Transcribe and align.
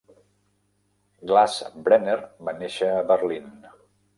Glassbrenner 1.31 2.17
va 2.49 2.57
néixer 2.63 2.91
a 2.95 3.07
Berlín. 3.13 3.53